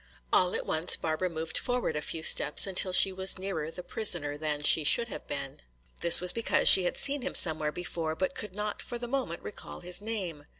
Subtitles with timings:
[0.33, 4.35] All at once Barbara moved forward a few steps until she was nearer the prisoner
[4.35, 5.61] than she should have been.
[5.99, 9.43] This was because she had seen him somewhere before but could not for the moment
[9.43, 10.47] recall his name.